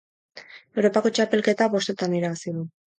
[0.79, 2.71] Europako Txapelketa bostetan irabazi du.